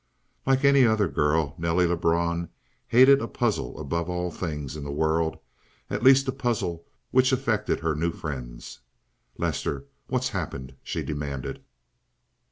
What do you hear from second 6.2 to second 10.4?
a puzzle which affected her new friends. "Lester, what's